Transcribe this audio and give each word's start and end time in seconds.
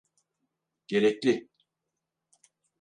Gerekli. 0.87 1.47